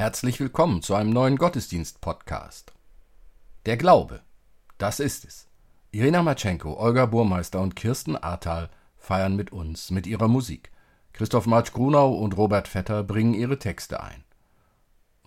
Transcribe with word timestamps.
Herzlich 0.00 0.40
willkommen 0.40 0.80
zu 0.80 0.94
einem 0.94 1.10
neuen 1.10 1.36
Gottesdienst-Podcast. 1.36 2.72
Der 3.66 3.76
Glaube, 3.76 4.22
das 4.78 4.98
ist 4.98 5.26
es. 5.26 5.46
Irina 5.90 6.22
Matschenko, 6.22 6.80
Olga 6.80 7.04
Burmeister 7.04 7.60
und 7.60 7.76
Kirsten 7.76 8.16
Ahrtal 8.16 8.70
feiern 8.96 9.36
mit 9.36 9.52
uns 9.52 9.90
mit 9.90 10.06
ihrer 10.06 10.26
Musik. 10.26 10.70
Christoph 11.12 11.44
Marsch 11.44 11.74
Grunau 11.74 12.14
und 12.14 12.34
Robert 12.38 12.66
Vetter 12.66 13.04
bringen 13.04 13.34
ihre 13.34 13.58
Texte 13.58 14.02
ein. 14.02 14.24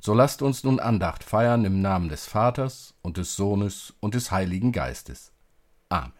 So 0.01 0.15
lasst 0.15 0.41
uns 0.41 0.63
nun 0.63 0.79
Andacht 0.79 1.23
feiern 1.23 1.65
im 1.65 1.83
Namen 1.83 2.09
des 2.09 2.25
Vaters 2.25 2.95
und 3.03 3.17
des 3.17 3.35
Sohnes 3.35 3.93
und 3.99 4.15
des 4.15 4.31
Heiligen 4.31 4.71
Geistes. 4.71 5.31
Amen. 5.89 6.13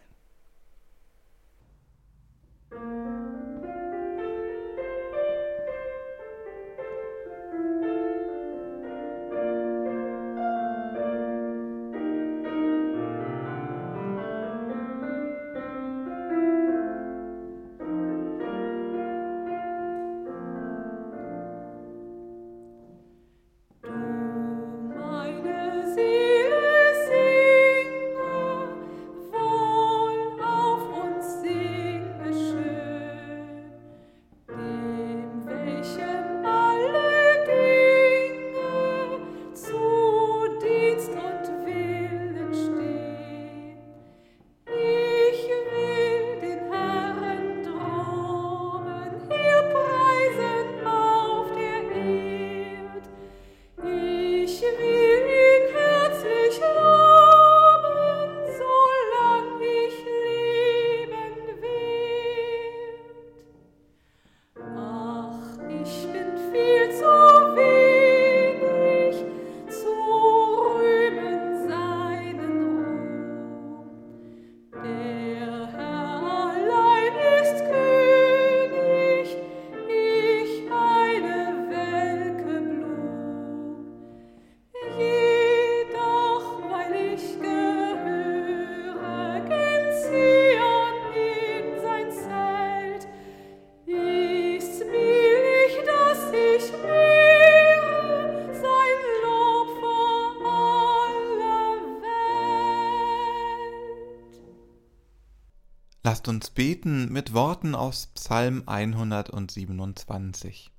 Lasst 106.24 106.36
uns 106.36 106.48
beten 106.48 107.12
mit 107.12 107.34
Worten 107.34 107.74
aus 107.74 108.06
Psalm 108.14 108.62
127. 108.64 110.72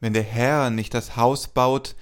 Wenn 0.00 0.12
der 0.12 0.22
Herr 0.22 0.68
nicht 0.68 0.92
das 0.92 1.16
Haus 1.16 1.48
baut, 1.48 1.96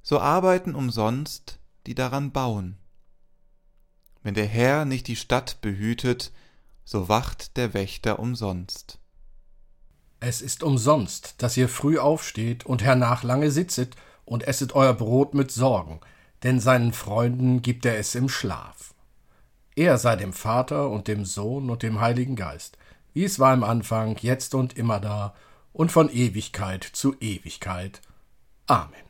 so 0.00 0.18
arbeiten 0.18 0.74
umsonst, 0.74 1.58
die 1.86 1.94
daran 1.94 2.32
bauen. 2.32 2.78
Wenn 4.22 4.32
der 4.32 4.46
Herr 4.46 4.86
nicht 4.86 5.08
die 5.08 5.16
Stadt 5.16 5.60
behütet, 5.60 6.32
so 6.82 7.10
wacht 7.10 7.58
der 7.58 7.74
Wächter 7.74 8.18
umsonst. 8.18 8.98
Es 10.18 10.40
ist 10.40 10.62
umsonst, 10.62 11.42
dass 11.42 11.58
ihr 11.58 11.68
früh 11.68 11.98
aufsteht 11.98 12.64
und 12.64 12.82
hernach 12.82 13.22
lange 13.22 13.50
sitzet 13.50 13.96
und 14.24 14.48
esset 14.48 14.72
euer 14.72 14.94
Brot 14.94 15.34
mit 15.34 15.50
Sorgen, 15.50 16.00
denn 16.42 16.58
seinen 16.58 16.94
Freunden 16.94 17.60
gibt 17.60 17.84
er 17.84 17.98
es 17.98 18.14
im 18.14 18.30
Schlaf. 18.30 18.94
Er 19.78 19.96
sei 19.96 20.16
dem 20.16 20.32
Vater 20.32 20.90
und 20.90 21.06
dem 21.06 21.24
Sohn 21.24 21.70
und 21.70 21.84
dem 21.84 22.00
Heiligen 22.00 22.34
Geist, 22.34 22.76
wie 23.12 23.22
es 23.22 23.38
war 23.38 23.54
im 23.54 23.62
Anfang, 23.62 24.16
jetzt 24.20 24.56
und 24.56 24.76
immer 24.76 24.98
da 24.98 25.36
und 25.72 25.92
von 25.92 26.10
Ewigkeit 26.10 26.82
zu 26.82 27.14
Ewigkeit. 27.20 28.00
Amen. 28.66 29.06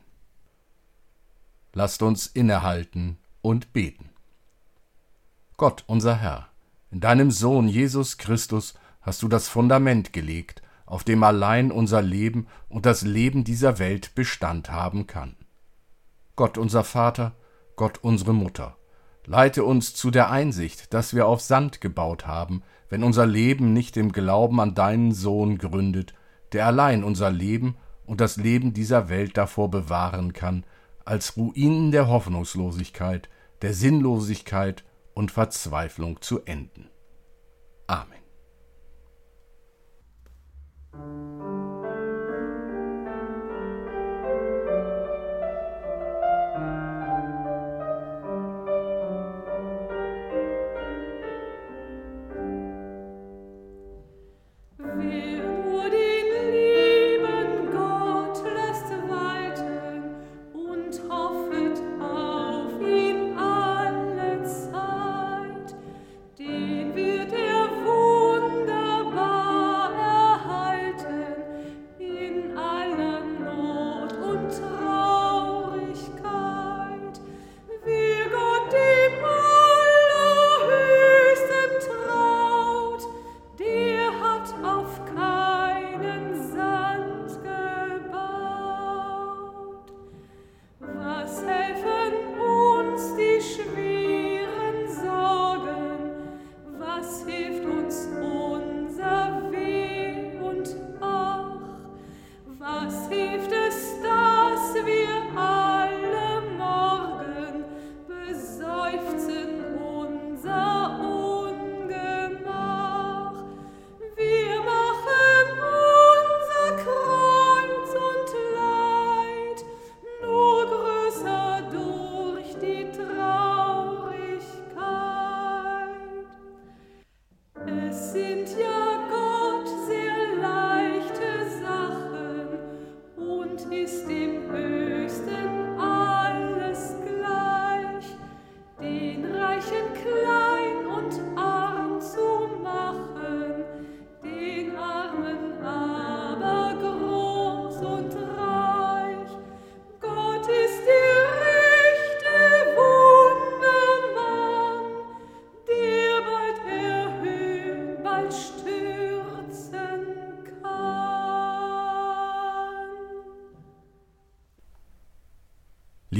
Lasst 1.73 2.03
uns 2.03 2.27
innehalten 2.27 3.17
und 3.41 3.73
beten. 3.73 4.11
Gott, 5.57 5.85
unser 5.87 6.17
Herr, 6.17 6.49
in 6.91 6.99
deinem 6.99 7.31
Sohn 7.31 7.67
Jesus 7.67 8.19
Christus 8.19 8.75
hast 9.01 9.23
du 9.23 9.27
das 9.27 9.47
Fundament 9.47 10.13
gelegt, 10.13 10.61
auf 10.85 11.03
dem 11.03 11.23
allein 11.23 11.71
unser 11.71 12.03
Leben 12.03 12.45
und 12.67 12.85
das 12.85 13.01
Leben 13.01 13.43
dieser 13.43 13.79
Welt 13.79 14.13
Bestand 14.13 14.69
haben 14.69 15.07
kann. 15.07 15.35
Gott 16.35 16.59
unser 16.59 16.83
Vater, 16.83 17.35
Gott 17.75 17.97
unsere 18.03 18.35
Mutter, 18.35 18.77
Leite 19.25 19.63
uns 19.63 19.93
zu 19.93 20.11
der 20.11 20.29
Einsicht, 20.29 20.93
dass 20.93 21.13
wir 21.13 21.27
auf 21.27 21.41
Sand 21.41 21.81
gebaut 21.81 22.25
haben, 22.25 22.63
wenn 22.89 23.03
unser 23.03 23.25
Leben 23.25 23.73
nicht 23.73 23.97
im 23.97 24.11
Glauben 24.11 24.59
an 24.59 24.73
deinen 24.73 25.11
Sohn 25.11 25.57
gründet, 25.57 26.13
der 26.51 26.65
allein 26.65 27.03
unser 27.03 27.29
Leben 27.29 27.75
und 28.05 28.21
das 28.21 28.37
Leben 28.37 28.73
dieser 28.73 29.09
Welt 29.09 29.37
davor 29.37 29.69
bewahren 29.69 30.33
kann, 30.33 30.63
als 31.05 31.37
Ruinen 31.37 31.91
der 31.91 32.07
Hoffnungslosigkeit, 32.07 33.29
der 33.61 33.73
Sinnlosigkeit 33.73 34.83
und 35.13 35.31
Verzweiflung 35.31 36.21
zu 36.21 36.43
enden. 36.45 36.89
Amen. 37.87 38.19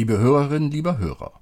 Liebe 0.10 0.22
Hörerinnen, 0.24 0.72
lieber 0.72 0.98
Hörer, 0.98 1.39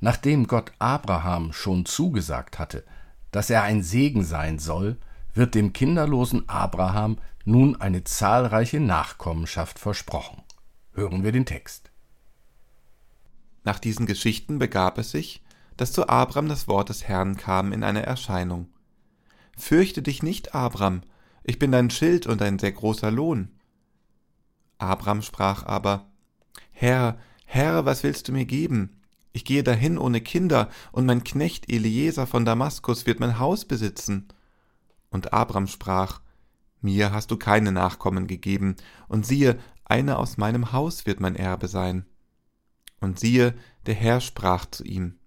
nachdem 0.00 0.48
Gott 0.48 0.72
Abraham 0.80 1.52
schon 1.52 1.86
zugesagt 1.86 2.58
hatte, 2.58 2.84
dass 3.30 3.50
er 3.50 3.62
ein 3.62 3.84
Segen 3.84 4.24
sein 4.24 4.58
soll, 4.58 4.98
wird 5.32 5.54
dem 5.54 5.72
kinderlosen 5.72 6.48
Abraham 6.48 7.18
nun 7.44 7.80
eine 7.80 8.02
zahlreiche 8.02 8.80
Nachkommenschaft 8.80 9.78
versprochen. 9.78 10.42
Hören 10.90 11.22
wir 11.22 11.30
den 11.30 11.46
Text. 11.46 11.92
Nach 13.62 13.78
diesen 13.78 14.06
Geschichten 14.06 14.58
begab 14.58 14.98
es 14.98 15.12
sich, 15.12 15.44
dass 15.76 15.92
zu 15.92 16.08
Abram 16.08 16.48
das 16.48 16.66
Wort 16.66 16.88
des 16.88 17.06
Herrn 17.06 17.36
kam 17.36 17.70
in 17.70 17.84
einer 17.84 18.02
Erscheinung. 18.02 18.72
Fürchte 19.56 20.02
dich 20.02 20.20
nicht, 20.20 20.52
Abram, 20.52 21.02
ich 21.44 21.60
bin 21.60 21.70
dein 21.70 21.90
Schild 21.90 22.26
und 22.26 22.42
ein 22.42 22.58
sehr 22.58 22.72
großer 22.72 23.12
Lohn. 23.12 23.52
Abram 24.78 25.22
sprach 25.22 25.64
aber, 25.64 26.10
Herr, 26.72 27.18
Herr, 27.54 27.84
was 27.84 28.02
willst 28.02 28.26
du 28.26 28.32
mir 28.32 28.46
geben? 28.46 29.00
Ich 29.32 29.44
gehe 29.44 29.62
dahin 29.62 29.96
ohne 29.96 30.20
Kinder, 30.20 30.70
und 30.90 31.06
mein 31.06 31.22
Knecht 31.22 31.70
Eliezer 31.70 32.26
von 32.26 32.44
Damaskus 32.44 33.06
wird 33.06 33.20
mein 33.20 33.38
Haus 33.38 33.64
besitzen. 33.64 34.26
Und 35.08 35.32
Abram 35.32 35.68
sprach, 35.68 36.20
Mir 36.80 37.12
hast 37.12 37.30
du 37.30 37.36
keine 37.36 37.70
Nachkommen 37.70 38.26
gegeben, 38.26 38.74
und 39.06 39.24
siehe, 39.24 39.56
einer 39.84 40.18
aus 40.18 40.36
meinem 40.36 40.72
Haus 40.72 41.06
wird 41.06 41.20
mein 41.20 41.36
Erbe 41.36 41.68
sein. 41.68 42.06
Und 43.00 43.20
siehe, 43.20 43.54
der 43.86 43.94
Herr 43.94 44.20
sprach 44.20 44.66
zu 44.66 44.82
ihm, 44.82 45.20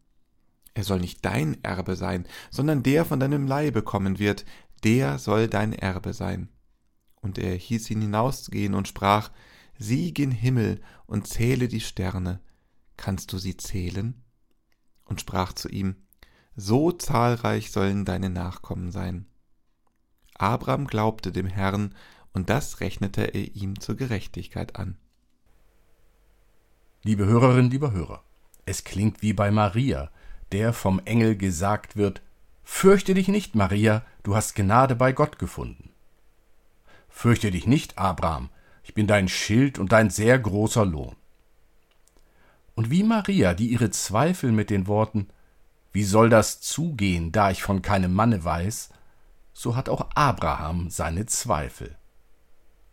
Er 0.74 0.84
soll 0.84 1.00
nicht 1.00 1.24
dein 1.24 1.64
Erbe 1.64 1.96
sein, 1.96 2.28
sondern 2.52 2.84
der 2.84 3.06
von 3.06 3.22
deinem 3.22 3.48
Leibe 3.48 3.84
kommen 3.84 4.20
wird, 4.20 4.44
der 4.84 5.18
soll 5.18 5.48
dein 5.48 5.72
Erbe 5.72 6.12
sein. 6.12 6.50
Und 7.22 7.38
er 7.38 7.56
hieß 7.56 7.90
ihn 7.90 8.02
hinausgehen 8.02 8.74
und 8.74 8.90
sprach, 8.90 9.32
Sieh 9.80 10.12
gen 10.12 10.32
Himmel 10.32 10.82
und 11.08 11.28
zähle 11.28 11.68
die 11.68 11.82
Sterne, 11.82 12.40
kannst 12.98 13.34
du 13.34 13.38
sie 13.38 13.58
zählen? 13.58 14.22
Und 15.06 15.22
sprach 15.22 15.54
zu 15.54 15.70
ihm, 15.70 15.96
So 16.56 16.92
zahlreich 16.92 17.72
sollen 17.72 18.06
deine 18.06 18.30
Nachkommen 18.30 18.92
sein. 18.92 19.26
Abram 20.36 20.86
glaubte 20.86 21.32
dem 21.32 21.48
Herrn, 21.48 21.96
und 22.34 22.50
das 22.50 22.82
rechnete 22.82 23.24
er 23.24 23.56
ihm 23.56 23.80
zur 23.80 23.96
Gerechtigkeit 23.96 24.76
an. 24.76 24.98
Liebe 27.04 27.26
Hörerinnen, 27.26 27.72
lieber 27.72 27.92
Hörer, 27.94 28.24
es 28.66 28.84
klingt 28.84 29.22
wie 29.22 29.34
bei 29.34 29.50
Maria, 29.50 30.12
der 30.52 30.74
vom 30.74 31.00
Engel 31.06 31.36
gesagt 31.36 31.96
wird, 31.96 32.22
Fürchte 32.64 33.14
dich 33.14 33.30
nicht, 33.30 33.56
Maria, 33.56 34.06
du 34.24 34.36
hast 34.36 34.54
Gnade 34.56 34.96
bei 34.96 35.14
Gott 35.14 35.40
gefunden. 35.40 35.90
Fürchte 37.08 37.50
dich 37.50 37.66
nicht, 37.66 37.98
Abraham, 37.98 38.50
ich 38.88 38.94
bin 38.94 39.06
dein 39.06 39.28
Schild 39.28 39.80
und 39.80 39.92
dein 39.92 40.10
sehr 40.10 40.40
großer 40.40 40.86
Lohn. 40.86 41.18
Und 42.74 42.90
wie 42.90 43.04
Maria, 43.04 43.54
die 43.54 43.68
ihre 43.68 43.92
Zweifel 43.92 44.54
mit 44.54 44.70
den 44.70 44.88
Worten 44.88 45.28
Wie 45.92 46.06
soll 46.06 46.30
das 46.30 46.62
zugehen, 46.62 47.34
da 47.34 47.52
ich 47.52 47.64
von 47.64 47.82
keinem 47.82 48.14
Manne 48.14 48.46
weiß, 48.46 48.92
so 49.52 49.76
hat 49.76 49.90
auch 49.90 50.08
Abraham 50.16 50.90
seine 50.90 51.26
Zweifel. 51.26 51.98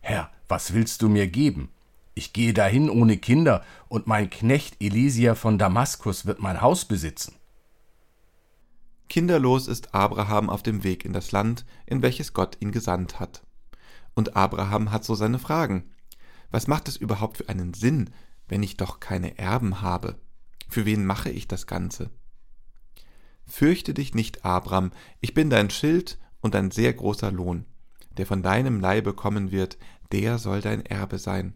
Herr, 0.01 0.31
was 0.49 0.73
willst 0.73 1.01
du 1.01 1.07
mir 1.07 1.27
geben? 1.27 1.69
Ich 2.13 2.33
gehe 2.33 2.53
dahin 2.53 2.89
ohne 2.89 3.17
Kinder, 3.17 3.63
und 3.87 4.05
mein 4.05 4.29
Knecht 4.29 4.81
Elisia 4.81 5.33
von 5.33 5.57
Damaskus 5.57 6.25
wird 6.25 6.39
mein 6.39 6.59
Haus 6.59 6.83
besitzen. 6.85 7.35
Kinderlos 9.07 9.67
ist 9.67 9.95
Abraham 9.95 10.49
auf 10.49 10.61
dem 10.61 10.83
Weg 10.83 11.05
in 11.05 11.13
das 11.13 11.31
Land, 11.31 11.65
in 11.85 12.01
welches 12.01 12.33
Gott 12.33 12.57
ihn 12.59 12.71
gesandt 12.71 13.19
hat. 13.21 13.44
Und 14.15 14.35
Abraham 14.35 14.91
hat 14.91 15.03
so 15.03 15.13
seine 15.13 15.39
Fragen. 15.39 15.91
Was 16.49 16.67
macht 16.67 16.87
es 16.87 16.95
überhaupt 16.95 17.37
für 17.37 17.49
einen 17.49 17.73
Sinn, 17.73 18.11
wenn 18.47 18.63
ich 18.63 18.77
doch 18.77 18.99
keine 18.99 19.37
Erben 19.37 19.81
habe? 19.81 20.19
Für 20.69 20.85
wen 20.85 21.05
mache 21.05 21.29
ich 21.29 21.47
das 21.47 21.67
Ganze? 21.67 22.09
Fürchte 23.45 23.93
dich 23.93 24.15
nicht, 24.15 24.43
Abram, 24.43 24.91
ich 25.19 25.33
bin 25.33 25.49
dein 25.49 25.69
Schild 25.69 26.17
und 26.41 26.55
ein 26.55 26.71
sehr 26.71 26.93
großer 26.93 27.31
Lohn. 27.31 27.65
Der 28.17 28.25
von 28.25 28.41
deinem 28.41 28.79
Leibe 28.79 29.13
kommen 29.13 29.51
wird, 29.51 29.77
der 30.11 30.37
soll 30.39 30.61
dein 30.61 30.85
Erbe 30.85 31.19
sein. 31.19 31.53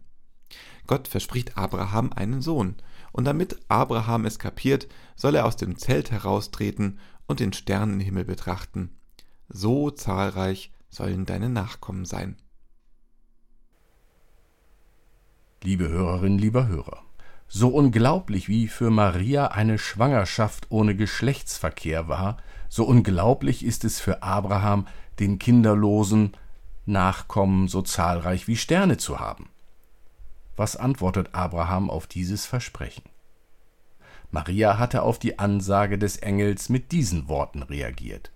Gott 0.86 1.08
verspricht 1.08 1.56
Abraham 1.56 2.12
einen 2.12 2.42
Sohn, 2.42 2.76
und 3.12 3.24
damit 3.24 3.58
Abraham 3.68 4.24
es 4.24 4.38
kapiert, 4.38 4.88
soll 5.16 5.34
er 5.34 5.46
aus 5.46 5.56
dem 5.56 5.76
Zelt 5.76 6.10
heraustreten 6.10 6.98
und 7.26 7.40
den 7.40 7.52
Sternenhimmel 7.52 8.24
betrachten. 8.24 8.96
So 9.48 9.90
zahlreich 9.90 10.72
sollen 10.90 11.26
deine 11.26 11.48
Nachkommen 11.48 12.04
sein. 12.04 12.36
Liebe 15.62 15.90
Hörerinnen, 15.90 16.38
lieber 16.38 16.68
Hörer, 16.68 17.02
so 17.46 17.68
unglaublich 17.68 18.48
wie 18.48 18.66
für 18.66 18.88
Maria 18.88 19.48
eine 19.48 19.76
Schwangerschaft 19.76 20.68
ohne 20.70 20.96
Geschlechtsverkehr 20.96 22.08
war, 22.08 22.38
so 22.70 22.86
unglaublich 22.86 23.62
ist 23.62 23.84
es 23.84 24.00
für 24.00 24.22
Abraham, 24.22 24.86
den 25.18 25.38
kinderlosen 25.38 26.34
Nachkommen 26.86 27.68
so 27.68 27.82
zahlreich 27.82 28.48
wie 28.48 28.56
Sterne 28.56 28.96
zu 28.96 29.20
haben. 29.20 29.50
Was 30.56 30.76
antwortet 30.76 31.34
Abraham 31.34 31.90
auf 31.90 32.06
dieses 32.06 32.46
Versprechen? 32.46 33.04
Maria 34.30 34.78
hatte 34.78 35.02
auf 35.02 35.18
die 35.18 35.38
Ansage 35.38 35.98
des 35.98 36.16
Engels 36.16 36.70
mit 36.70 36.90
diesen 36.90 37.28
Worten 37.28 37.62
reagiert. 37.62 38.32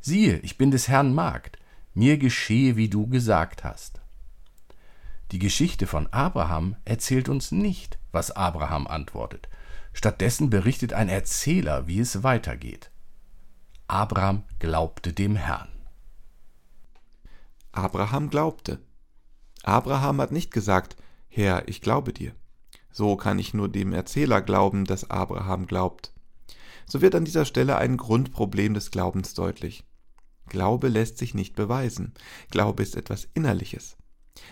Siehe, 0.00 0.38
ich 0.38 0.56
bin 0.56 0.70
des 0.70 0.88
Herrn 0.88 1.14
Magd, 1.14 1.58
mir 1.92 2.16
geschehe, 2.16 2.76
wie 2.76 2.88
du 2.88 3.06
gesagt 3.06 3.64
hast. 3.64 4.00
Die 5.30 5.38
Geschichte 5.38 5.86
von 5.86 6.06
Abraham 6.06 6.76
erzählt 6.86 7.28
uns 7.28 7.52
nicht, 7.52 7.98
was 8.12 8.30
Abraham 8.30 8.86
antwortet. 8.86 9.48
Stattdessen 9.92 10.48
berichtet 10.48 10.94
ein 10.94 11.10
Erzähler, 11.10 11.86
wie 11.86 12.00
es 12.00 12.22
weitergeht. 12.22 12.90
Abraham 13.88 14.44
glaubte 14.58 15.12
dem 15.12 15.36
Herrn. 15.36 15.68
Abraham 17.72 18.30
glaubte. 18.30 18.80
Abraham 19.64 20.20
hat 20.20 20.32
nicht 20.32 20.50
gesagt, 20.50 20.96
Herr, 21.28 21.68
ich 21.68 21.82
glaube 21.82 22.12
dir. 22.14 22.32
So 22.90 23.16
kann 23.16 23.38
ich 23.38 23.52
nur 23.52 23.68
dem 23.68 23.92
Erzähler 23.92 24.40
glauben, 24.40 24.86
dass 24.86 25.10
Abraham 25.10 25.66
glaubt. 25.66 26.14
So 26.86 27.02
wird 27.02 27.14
an 27.14 27.26
dieser 27.26 27.44
Stelle 27.44 27.76
ein 27.76 27.98
Grundproblem 27.98 28.72
des 28.72 28.90
Glaubens 28.90 29.34
deutlich. 29.34 29.84
Glaube 30.48 30.88
lässt 30.88 31.18
sich 31.18 31.34
nicht 31.34 31.54
beweisen. 31.54 32.14
Glaube 32.50 32.82
ist 32.82 32.96
etwas 32.96 33.28
Innerliches. 33.34 33.97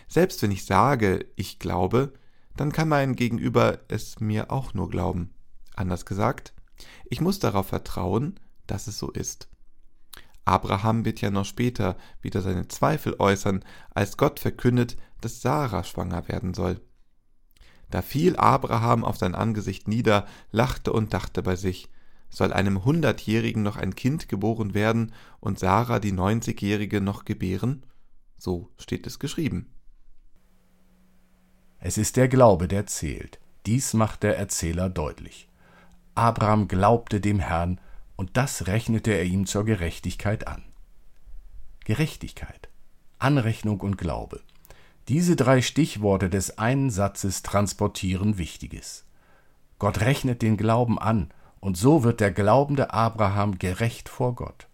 Selbst 0.09 0.43
wenn 0.43 0.51
ich 0.51 0.65
sage, 0.65 1.27
ich 1.37 1.59
glaube, 1.59 2.13
dann 2.57 2.73
kann 2.73 2.89
mein 2.89 3.17
Gegenüber 3.17 3.81
es 3.89 4.21
mir 4.21 4.51
auch 4.51 4.75
nur 4.75 4.89
glauben. 4.89 5.31
Anders 5.75 6.07
gesagt, 6.07 6.55
ich 7.09 7.21
muss 7.21 7.39
darauf 7.39 7.69
vertrauen, 7.69 8.41
dass 8.67 8.87
es 8.87 8.99
so 8.99 9.11
ist. 9.11 9.49
Abraham 10.45 11.05
wird 11.05 11.21
ja 11.21 11.31
noch 11.31 11.45
später 11.45 11.97
wieder 12.23 12.41
seine 12.41 12.69
Zweifel 12.69 13.17
äußern, 13.19 13.65
als 13.95 14.17
Gott 14.17 14.41
verkündet, 14.41 14.97
dass 15.21 15.43
Sarah 15.43 15.85
schwanger 15.85 16.29
werden 16.29 16.55
soll. 16.55 16.81
Da 17.91 18.03
fiel 18.03 18.37
Abraham 18.37 19.05
auf 19.05 19.17
sein 19.17 19.35
Angesicht 19.35 19.89
nieder, 19.89 20.27
lachte 20.51 20.93
und 20.93 21.13
dachte 21.13 21.43
bei 21.43 21.57
sich, 21.57 21.89
soll 22.29 22.53
einem 22.53 22.85
Hundertjährigen 22.85 23.63
noch 23.63 23.77
ein 23.77 23.95
Kind 23.95 24.29
geboren 24.29 24.75
werden 24.75 25.13
und 25.41 25.59
Sarah 25.59 26.01
die 26.01 26.13
Neunzigjährige 26.13 27.01
noch 27.01 27.25
gebären? 27.25 27.85
So 28.37 28.71
steht 28.79 29.07
es 29.07 29.19
geschrieben. 29.19 29.73
Es 31.79 31.99
ist 31.99 32.17
der 32.17 32.29
Glaube, 32.29 32.69
der 32.69 32.87
zählt. 32.87 33.39
Dies 33.67 33.95
macht 33.95 34.23
der 34.23 34.39
Erzähler 34.39 34.89
deutlich. 34.89 35.49
Abraham 36.15 36.69
glaubte 36.69 37.21
dem 37.21 37.39
Herrn, 37.39 37.81
und 38.17 38.37
das 38.37 38.67
rechnete 38.67 39.11
er 39.11 39.25
ihm 39.25 39.47
zur 39.47 39.65
Gerechtigkeit 39.65 40.47
an. 40.47 40.63
Gerechtigkeit, 41.85 42.71
Anrechnung 43.19 43.81
und 43.81 43.99
Glaube. 43.99 44.41
Diese 45.09 45.37
drei 45.37 45.61
Stichworte 45.61 46.31
des 46.31 46.59
einen 46.59 46.91
Satzes 46.91 47.43
transportieren 47.43 48.39
Wichtiges. 48.39 49.05
Gott 49.79 50.01
rechnet 50.01 50.43
den 50.43 50.57
Glauben 50.57 50.99
an, 50.99 51.31
und 51.61 51.77
so 51.77 52.05
wird 52.05 52.21
der 52.21 52.31
glaubende 52.33 52.93
Abraham 52.95 53.59
gerecht 53.59 54.09
vor 54.09 54.35
Gott. 54.35 54.69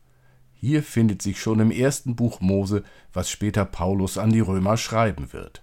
Hier 0.55 0.83
findet 0.83 1.21
sich 1.23 1.41
schon 1.41 1.59
im 1.59 1.73
ersten 1.73 2.15
Buch 2.15 2.41
Mose, 2.41 2.85
was 3.13 3.29
später 3.29 3.65
Paulus 3.65 4.17
an 4.17 4.31
die 4.31 4.41
Römer 4.41 4.77
schreiben 4.77 5.33
wird 5.33 5.63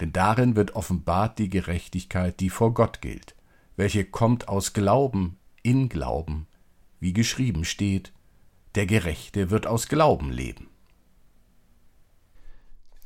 denn 0.00 0.12
darin 0.12 0.56
wird 0.56 0.74
offenbart 0.74 1.38
die 1.38 1.50
Gerechtigkeit, 1.50 2.40
die 2.40 2.50
vor 2.50 2.74
Gott 2.74 3.00
gilt, 3.00 3.34
welche 3.76 4.04
kommt 4.04 4.48
aus 4.48 4.72
Glauben 4.72 5.38
in 5.62 5.88
Glauben, 5.88 6.46
wie 7.00 7.12
geschrieben 7.12 7.64
steht, 7.64 8.12
der 8.74 8.86
Gerechte 8.86 9.50
wird 9.50 9.66
aus 9.66 9.88
Glauben 9.88 10.30
leben. 10.30 10.68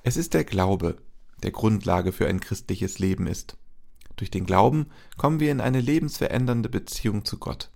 Es 0.02 0.16
ist 0.16 0.34
der 0.34 0.44
Glaube, 0.44 0.98
der 1.42 1.52
Grundlage 1.52 2.12
für 2.12 2.26
ein 2.26 2.40
christliches 2.40 2.98
Leben 2.98 3.26
ist. 3.26 3.56
Durch 4.16 4.30
den 4.30 4.46
Glauben 4.46 4.86
kommen 5.16 5.40
wir 5.40 5.50
in 5.50 5.60
eine 5.60 5.80
lebensverändernde 5.80 6.68
Beziehung 6.68 7.24
zu 7.24 7.38
Gott. 7.38 7.70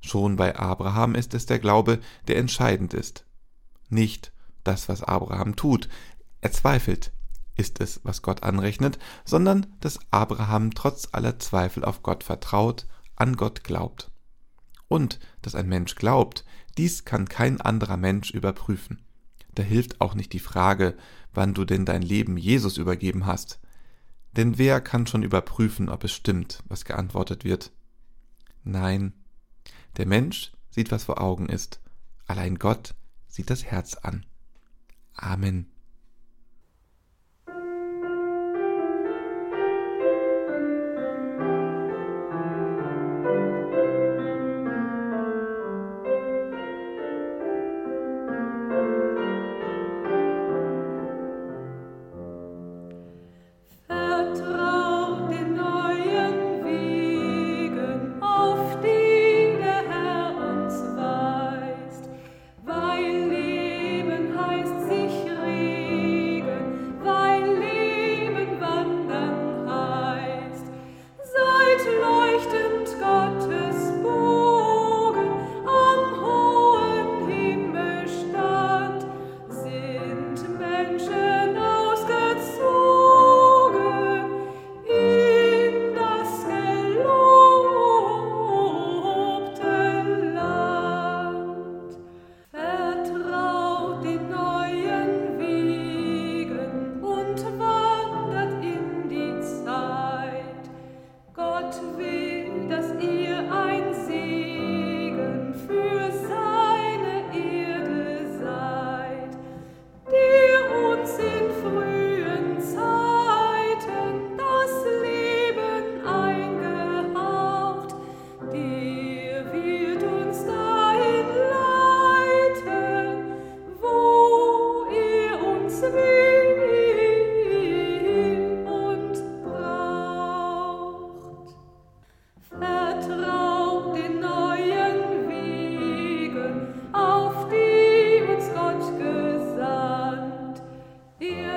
Schon 0.00 0.36
bei 0.36 0.56
Abraham 0.56 1.14
ist 1.14 1.34
es 1.34 1.46
der 1.46 1.58
Glaube, 1.58 2.00
der 2.26 2.38
entscheidend 2.38 2.92
ist. 2.92 3.24
Nicht 3.88 4.32
das, 4.64 4.88
was 4.88 5.02
Abraham 5.02 5.54
tut. 5.54 5.88
Er 6.40 6.50
zweifelt, 6.50 7.12
ist 7.56 7.80
es, 7.80 8.00
was 8.04 8.22
Gott 8.22 8.42
anrechnet, 8.42 8.98
sondern 9.24 9.66
dass 9.80 10.00
Abraham 10.10 10.72
trotz 10.72 11.08
aller 11.12 11.38
Zweifel 11.38 11.84
auf 11.84 12.02
Gott 12.02 12.24
vertraut, 12.24 12.86
an 13.16 13.36
Gott 13.36 13.64
glaubt. 13.64 14.10
Und 14.88 15.20
dass 15.42 15.54
ein 15.54 15.68
Mensch 15.68 15.94
glaubt, 15.94 16.44
dies 16.78 17.04
kann 17.04 17.28
kein 17.28 17.60
anderer 17.60 17.96
Mensch 17.96 18.30
überprüfen. 18.30 19.02
Da 19.54 19.62
hilft 19.62 20.00
auch 20.00 20.14
nicht 20.14 20.32
die 20.32 20.38
Frage, 20.38 20.96
wann 21.34 21.54
du 21.54 21.64
denn 21.64 21.84
dein 21.84 22.02
Leben 22.02 22.36
Jesus 22.36 22.78
übergeben 22.78 23.26
hast. 23.26 23.60
Denn 24.36 24.56
wer 24.56 24.80
kann 24.80 25.06
schon 25.06 25.22
überprüfen, 25.22 25.88
ob 25.88 26.04
es 26.04 26.12
stimmt, 26.12 26.62
was 26.68 26.84
geantwortet 26.84 27.44
wird? 27.44 27.70
Nein, 28.64 29.12
der 29.96 30.06
Mensch 30.06 30.52
sieht, 30.70 30.90
was 30.90 31.04
vor 31.04 31.20
Augen 31.20 31.48
ist, 31.48 31.80
allein 32.26 32.58
Gott 32.58 32.94
sieht 33.28 33.50
das 33.50 33.64
Herz 33.64 33.94
an. 33.94 34.24
Amen. 35.14 35.71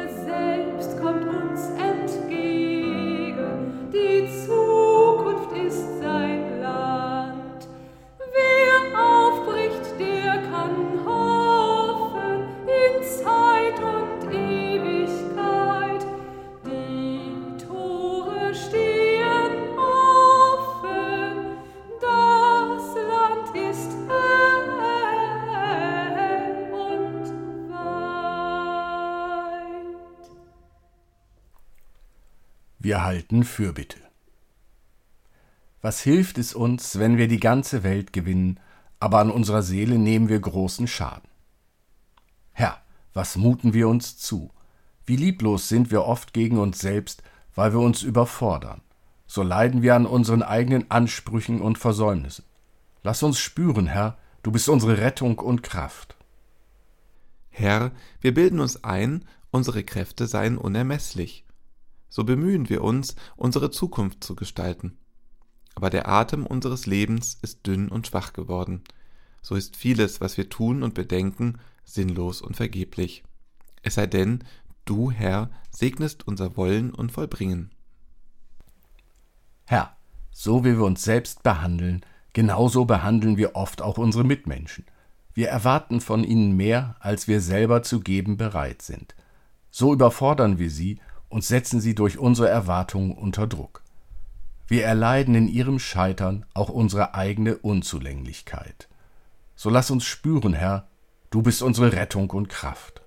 Wir 0.05 0.75
halten 33.05 33.43
Fürbitte. 33.43 34.00
Was 35.79 36.01
hilft 36.01 36.39
es 36.39 36.55
uns, 36.55 36.97
wenn 36.97 37.17
wir 37.17 37.27
die 37.27 37.39
ganze 37.39 37.83
Welt 37.83 38.13
gewinnen, 38.13 38.59
aber 39.00 39.19
an 39.19 39.29
unserer 39.29 39.62
Seele 39.62 40.00
nehmen 40.00 40.27
wir 40.27 40.39
großen 40.39 40.88
Schaden? 40.88 41.29
Herr, 42.51 42.81
was 43.13 43.35
muten 43.35 43.74
wir 43.75 43.88
uns 43.89 44.17
zu? 44.17 44.51
Wie 45.06 45.17
lieblos 45.17 45.69
sind 45.69 45.91
wir 45.91 46.06
oft 46.06 46.34
gegen 46.34 46.58
uns 46.58 46.80
selbst, 46.80 47.21
weil 47.53 47.73
wir 47.73 47.80
uns 47.80 48.01
überfordern. 48.01 48.82
So 49.27 49.43
leiden 49.43 49.84
wir 49.84 49.93
an 49.93 50.08
unseren 50.08 50.41
eigenen 50.41 50.89
Ansprüchen 50.89 51.62
und 51.62 51.77
Versäumnissen. 51.77 52.45
Lass 53.03 53.21
uns 53.21 53.38
spüren, 53.38 53.86
Herr, 53.86 54.17
du 54.41 54.51
bist 54.51 54.67
unsere 54.67 54.97
Rettung 54.97 55.38
und 55.38 55.62
Kraft. 55.62 56.15
Herr, 57.51 57.91
wir 58.19 58.34
bilden 58.34 58.60
uns 58.60 58.84
ein, 58.84 59.25
unsere 59.51 59.84
Kräfte 59.84 60.25
seien 60.25 60.58
unermesslich 60.58 61.44
so 62.10 62.24
bemühen 62.24 62.70
wir 62.70 62.84
uns, 62.84 63.15
unsere 63.36 63.72
Zukunft 63.72 64.24
zu 64.24 64.36
gestalten. 64.36 64.98
Aber 65.76 65.89
der 65.89 66.08
Atem 66.08 66.46
unseres 66.46 66.86
Lebens 66.86 67.38
ist 67.41 67.68
dünn 67.68 67.89
und 67.89 68.08
schwach 68.08 68.34
geworden. 68.34 68.84
So 69.41 69.56
ist 69.56 69.76
vieles, 69.76 70.22
was 70.22 70.38
wir 70.38 70.50
tun 70.50 70.82
und 70.82 70.94
bedenken, 70.94 71.60
sinnlos 71.84 72.41
und 72.41 72.56
vergeblich. 72.56 73.24
Es 73.84 73.96
sei 73.96 74.08
denn, 74.08 74.44
du, 74.86 75.12
Herr, 75.12 75.52
segnest 75.70 76.28
unser 76.28 76.58
Wollen 76.58 76.91
und 76.91 77.12
Vollbringen. 77.12 77.72
Herr, 79.65 79.96
so 80.32 80.63
wie 80.63 80.78
wir 80.78 80.84
uns 80.84 81.04
selbst 81.04 81.44
behandeln, 81.44 82.02
genauso 82.34 82.86
behandeln 82.86 83.38
wir 83.38 83.56
oft 83.56 83.82
auch 83.82 83.98
unsere 83.98 84.24
Mitmenschen. 84.24 84.86
Wir 85.34 85.50
erwarten 85.50 86.00
von 86.00 86.24
ihnen 86.24 86.56
mehr, 86.56 86.96
als 87.00 87.28
wir 87.28 87.41
selber 87.41 87.84
zu 87.84 88.00
geben 88.00 88.38
bereit 88.38 88.82
sind. 88.82 89.15
So 89.70 89.91
überfordern 89.91 90.58
wir 90.60 90.70
sie 90.70 91.00
und 91.36 91.43
setzen 91.43 91.82
sie 91.82 91.95
durch 91.95 92.17
unsere 92.17 92.48
Erwartungen 92.48 93.12
unter 93.12 93.45
Druck. 93.45 93.84
Wir 94.69 94.86
erleiden 94.86 95.36
in 95.36 95.50
ihrem 95.50 95.80
Scheitern 95.80 96.45
auch 96.54 96.69
unsere 96.69 97.13
eigene 97.13 97.58
Unzulänglichkeit. 97.58 98.88
So 99.54 99.69
lass 99.69 99.91
uns 99.91 100.06
spüren, 100.06 100.54
Herr, 100.54 100.88
du 101.32 101.41
bist 101.41 101.62
unsere 101.62 101.91
Rettung 101.91 102.30
und 102.30 102.48
Kraft. 102.48 103.02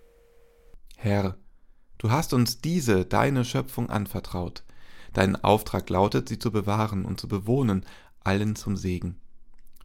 Herr, 0.99 1.39
du 1.97 2.11
hast 2.11 2.35
uns 2.35 2.61
diese, 2.61 3.07
deine 3.07 3.47
Schöpfung 3.47 3.89
anvertraut. 3.89 4.63
Dein 5.15 5.43
Auftrag 5.43 5.89
lautet, 5.89 6.29
sie 6.29 6.39
zu 6.39 6.53
bewahren 6.53 7.07
und 7.07 7.19
zu 7.19 7.29
bewohnen, 7.29 7.87
allen 8.25 8.57
zum 8.57 8.77
Segen. 8.77 9.19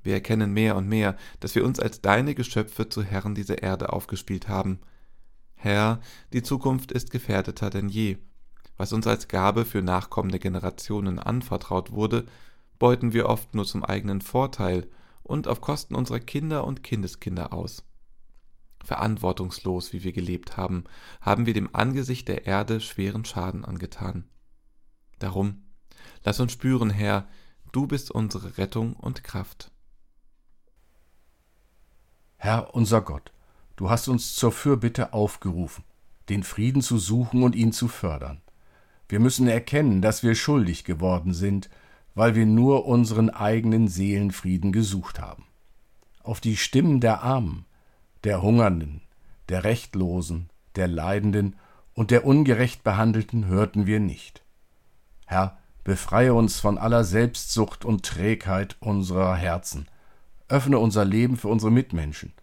Wir 0.04 0.16
erkennen 0.16 0.52
mehr 0.52 0.76
und 0.76 0.90
mehr, 0.90 1.16
dass 1.40 1.56
wir 1.56 1.64
uns 1.64 1.80
als 1.80 2.02
deine 2.02 2.36
Geschöpfe 2.36 2.90
zu 2.90 3.04
Herren 3.04 3.36
dieser 3.36 3.64
Erde 3.64 3.94
aufgespielt 3.94 4.50
haben. 4.50 4.82
Herr, 5.56 6.02
die 6.34 6.44
Zukunft 6.44 6.92
ist 6.92 7.10
gefährdeter 7.10 7.70
denn 7.70 7.88
je 7.88 8.18
was 8.78 8.94
uns 8.94 9.08
als 9.08 9.28
Gabe 9.28 9.66
für 9.66 9.82
nachkommende 9.82 10.40
Generationen 10.40 11.20
anvertraut 11.20 11.92
wurde, 11.92 12.26
beuten 12.80 13.14
wir 13.14 13.30
oft 13.30 13.54
nur 13.56 13.66
zum 13.66 13.84
eigenen 13.84 14.22
Vorteil 14.22 14.88
und 15.24 15.48
auf 15.48 15.62
Kosten 15.62 15.96
unserer 15.96 16.20
Kinder 16.20 16.66
und 16.66 16.84
Kindeskinder 16.84 17.54
aus. 17.54 17.84
Verantwortungslos, 18.84 19.94
wie 19.94 20.04
wir 20.04 20.12
gelebt 20.12 20.58
haben, 20.58 20.84
haben 21.22 21.46
wir 21.46 21.54
dem 21.54 21.74
Angesicht 21.74 22.28
der 22.28 22.46
Erde 22.46 22.82
schweren 22.82 23.24
Schaden 23.24 23.64
angetan. 23.64 24.26
Darum, 25.20 25.64
lass 26.24 26.40
uns 26.40 26.52
spüren, 26.52 26.90
Herr, 26.90 27.28
du 27.72 27.88
bist 27.88 28.12
unsere 28.12 28.58
Rettung 28.58 28.94
und 28.94 29.24
Kraft. 29.24 29.72
Herr 32.36 32.76
unser 32.76 33.00
Gott, 33.00 33.32
du 33.78 33.90
hast 33.90 34.10
uns 34.10 34.36
zur 34.36 34.52
Fürbitte 34.52 35.14
aufgerufen, 35.14 35.86
den 36.28 36.44
Frieden 36.44 36.82
zu 36.82 36.98
suchen 36.98 37.44
und 37.44 37.56
ihn 37.56 37.72
zu 37.72 37.88
fördern. 37.88 38.42
Wir 39.14 39.20
müssen 39.20 39.48
erkennen, 39.48 40.02
dass 40.02 40.24
wir 40.24 40.34
schuldig 40.34 40.86
geworden 40.86 41.36
sind, 41.36 41.70
weil 42.16 42.34
wir 42.34 42.48
nur 42.48 42.88
unseren 42.88 43.30
eigenen 43.30 43.88
Seelenfrieden 43.88 44.72
gesucht 44.72 45.22
haben. 45.22 45.46
Auf 46.24 46.42
die 46.42 46.58
Stimmen 46.58 47.00
der 47.00 47.22
Armen, 47.22 47.66
der 48.24 48.42
Hungernden, 48.42 49.04
der 49.50 49.66
Rechtlosen, 49.66 50.50
der 50.76 50.88
Leidenden 50.88 51.58
und 51.94 52.10
der 52.10 52.26
ungerecht 52.26 52.84
Behandelten 52.84 53.46
hörten 53.46 53.86
wir 53.86 54.00
nicht. 54.00 54.42
Herr, 55.28 55.60
befreie 55.84 56.34
uns 56.34 56.60
von 56.60 56.80
aller 56.80 57.04
Selbstsucht 57.04 57.86
und 57.86 58.04
Trägheit 58.04 58.78
unserer 58.80 59.36
Herzen. 59.36 59.86
Öffne 60.48 60.80
unser 60.80 61.06
Leben 61.06 61.38
für 61.38 61.50
unsere 61.50 61.72
Mitmenschen. 61.72 62.34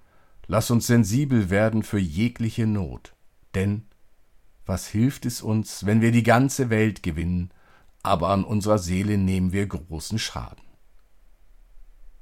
Lass 0.46 0.70
uns 0.70 0.86
sensibel 0.86 1.50
werden 1.50 1.82
für 1.82 1.98
jegliche 1.98 2.68
Not. 2.68 3.12
Denn 3.56 3.89
was 4.70 4.86
hilft 4.86 5.26
es 5.26 5.42
uns, 5.42 5.84
wenn 5.84 6.00
wir 6.00 6.12
die 6.12 6.22
ganze 6.22 6.70
Welt 6.70 7.02
gewinnen, 7.02 7.50
aber 8.04 8.28
an 8.28 8.44
unserer 8.44 8.78
Seele 8.78 9.18
nehmen 9.18 9.52
wir 9.52 9.66
großen 9.66 10.20
Schaden? 10.20 10.62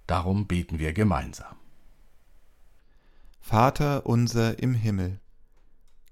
Darum 0.06 0.46
beten 0.46 0.78
wir 0.78 0.94
gemeinsam. 0.94 1.54
Vater 3.38 4.06
unser 4.06 4.58
im 4.60 4.72
Himmel, 4.72 5.20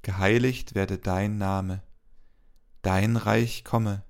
geheiligt 0.02 0.74
werde 0.74 0.98
dein 0.98 1.38
Name, 1.38 1.82
dein 2.82 3.16
Reich 3.16 3.64
komme, 3.64 4.04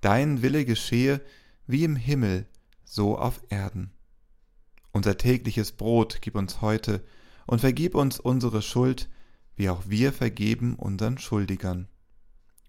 dein 0.00 0.42
Wille 0.42 0.64
geschehe, 0.64 1.20
wie 1.68 1.84
im 1.84 1.94
Himmel, 1.94 2.46
so 2.82 3.16
auf 3.16 3.40
Erden. 3.50 3.92
Unser 4.90 5.16
tägliches 5.16 5.70
Brot 5.70 6.22
gib 6.22 6.34
uns 6.34 6.60
heute 6.60 7.04
und 7.46 7.60
vergib 7.60 7.94
uns 7.94 8.18
unsere 8.18 8.62
Schuld, 8.62 9.08
wie 9.56 9.68
auch 9.68 9.82
wir 9.86 10.12
vergeben 10.12 10.76
unseren 10.76 11.18
Schuldigern. 11.18 11.88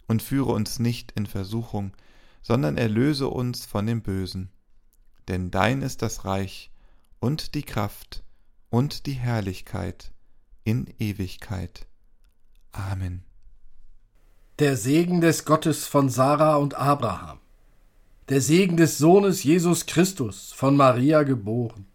Und 0.07 0.21
führe 0.21 0.51
uns 0.51 0.79
nicht 0.79 1.13
in 1.13 1.25
Versuchung, 1.25 1.93
sondern 2.41 2.77
erlöse 2.77 3.29
uns 3.29 3.65
von 3.65 3.85
dem 3.87 4.01
Bösen. 4.01 4.49
Denn 5.27 5.49
dein 5.49 5.81
ist 5.81 6.01
das 6.01 6.25
Reich 6.25 6.71
und 7.19 7.55
die 7.55 7.63
Kraft 7.63 8.23
und 8.69 9.05
die 9.05 9.13
Herrlichkeit 9.13 10.11
in 10.65 10.93
Ewigkeit. 10.99 11.87
Amen. 12.73 13.23
Der 14.59 14.75
Segen 14.77 15.21
des 15.21 15.45
Gottes 15.45 15.87
von 15.87 16.09
Sarah 16.09 16.57
und 16.57 16.75
Abraham, 16.75 17.39
der 18.29 18.41
Segen 18.41 18.77
des 18.77 18.97
Sohnes 18.97 19.43
Jesus 19.43 19.85
Christus 19.85 20.51
von 20.53 20.75
Maria 20.75 21.23
geboren, 21.23 21.87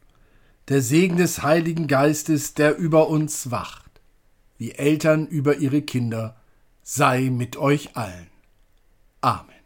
der 0.68 0.82
Segen 0.82 1.16
des 1.16 1.42
Heiligen 1.42 1.86
Geistes, 1.86 2.54
der 2.54 2.76
über 2.76 3.08
uns 3.08 3.50
wacht 3.50 3.87
wie 4.58 4.72
Eltern 4.72 5.26
über 5.26 5.56
ihre 5.56 5.82
Kinder, 5.82 6.36
sei 6.82 7.30
mit 7.30 7.56
euch 7.56 7.96
allen. 7.96 8.28
Amen. 9.20 9.57